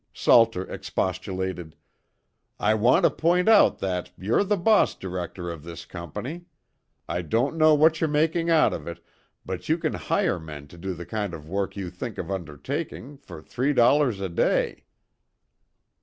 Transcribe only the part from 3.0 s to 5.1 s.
to point out that you're the boss